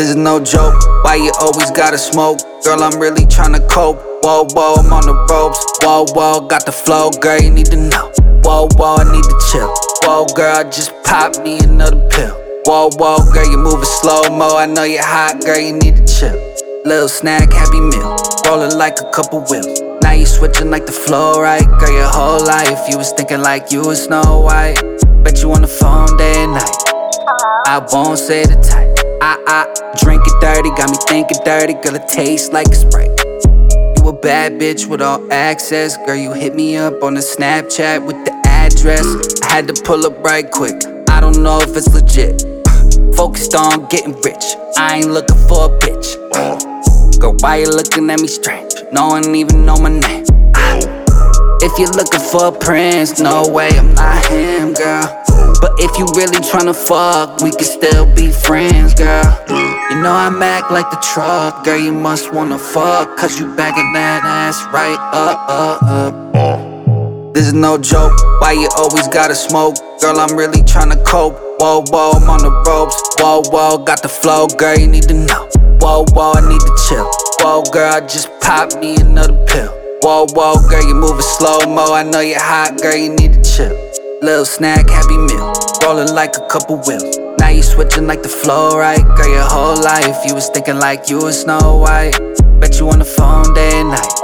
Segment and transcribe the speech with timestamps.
[0.00, 0.74] This is no joke.
[1.04, 2.38] Why you always gotta smoke?
[2.64, 3.98] Girl, I'm really tryna cope.
[4.22, 5.62] Whoa, whoa, I'm on the ropes.
[5.82, 8.10] Whoa, whoa, got the flow, girl, you need to know.
[8.42, 9.74] Whoa, whoa, I need to chill.
[10.04, 12.34] Whoa, girl, just pop me another pill.
[12.64, 14.56] Whoa, whoa, girl, you moving slow mo.
[14.56, 16.36] I know you're hot, girl, you need to chill.
[16.86, 18.16] Little snack, happy meal.
[18.46, 19.89] Rolling like a couple wheels.
[20.02, 21.64] Now you switching like the flow, right?
[21.78, 24.80] Girl, your whole life you was thinking like you was Snow White.
[25.24, 26.90] Bet you on the phone day and night.
[27.66, 28.88] I won't say the type.
[29.22, 31.74] I, I drink it dirty, got me thinking dirty.
[31.74, 33.10] Girl, it tastes like a Sprite.
[33.98, 35.96] You a bad bitch with all access.
[35.98, 39.06] Girl, you hit me up on the Snapchat with the address.
[39.42, 40.82] I had to pull up right quick.
[41.10, 42.42] I don't know if it's legit.
[43.16, 44.44] Focused on getting rich.
[44.78, 47.20] I ain't looking for a bitch.
[47.20, 48.69] Girl, why you looking at me strange?
[48.92, 50.24] No one even know my name.
[51.62, 55.06] If you're looking for a prince, no way, I'm not him, girl.
[55.60, 59.22] But if you really tryna fuck, we can still be friends, girl.
[59.48, 61.78] You know I'm act like the truck, girl.
[61.78, 65.82] You must wanna fuck, cause you backing that ass right up, up,
[66.34, 67.32] up.
[67.32, 69.76] This is no joke, why you always gotta smoke?
[70.00, 71.38] Girl, I'm really tryna cope.
[71.60, 73.00] Whoa, whoa, I'm on the ropes.
[73.20, 75.48] Whoa, whoa, got the flow, girl, you need to know.
[75.78, 77.08] Whoa, whoa, I need to chill.
[77.68, 79.70] Girl, just pop me another pill.
[80.02, 81.92] Whoa, whoa, girl, you moving slow mo.
[81.92, 83.76] I know you're hot, girl, you need to chill.
[84.22, 85.52] Little snack, happy meal.
[85.82, 87.18] Rolling like a couple wheels.
[87.38, 89.04] Now you switching like the flow, right?
[89.16, 92.18] Girl, your whole life you was thinking like you was Snow White.
[92.60, 94.20] Bet you on the phone day and night.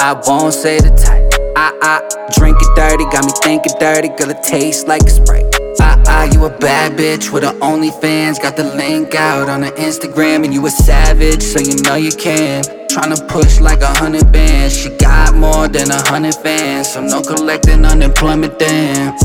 [0.00, 1.27] I won't say the type.
[1.60, 4.10] I, I drink it dirty, got me thinking dirty.
[4.10, 5.44] Girl, it tastes like a Sprite.
[5.80, 8.40] I, I, you a bad bitch with a OnlyFans.
[8.40, 12.12] Got the link out on the Instagram, and you a savage, so you know you
[12.12, 12.62] can.
[12.86, 14.78] Tryna push like a hundred bands.
[14.78, 18.56] She got more than a hundred fans, so no collecting unemployment.
[18.60, 19.16] Damn,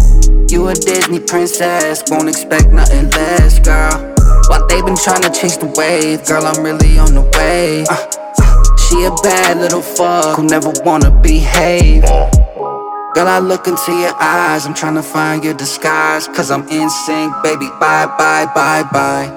[0.50, 4.10] you a Disney princess, won't expect nothing less, girl.
[4.48, 7.86] While they been tryna chase the wave, girl, I'm really on the way.
[7.88, 8.13] Uh,
[8.94, 12.04] she a bad little fuck who never wanna behave.
[12.04, 16.28] Girl, I look into your eyes, I'm tryna find your disguise.
[16.28, 17.68] Cause I'm in sync, baby.
[17.80, 19.30] Bye, bye, bye, bye.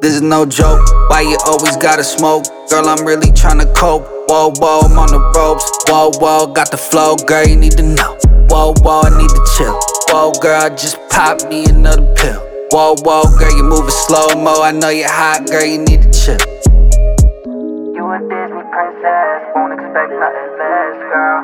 [0.00, 2.44] This is no joke, why you always gotta smoke?
[2.68, 4.04] Girl, I'm really tryna cope.
[4.28, 5.64] Whoa, whoa, I'm on the ropes.
[5.88, 8.18] Whoa, whoa, got the flow, girl, you need to know.
[8.48, 9.78] Whoa, whoa, I need to chill.
[10.08, 12.40] Whoa, girl, just pop me another pill.
[12.70, 14.62] Whoa, whoa, girl, you moving slow mo.
[14.62, 16.61] I know you're hot, girl, you need to chill.
[19.02, 21.42] You a Disney princess, won't expect nothing less, girl.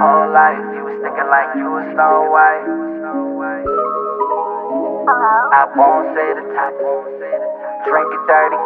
[0.00, 2.64] Whole life you was thinking like you was Snow White.
[5.04, 5.36] Hello?
[5.52, 6.80] I won't say the type.
[7.84, 8.56] Drink it dirty,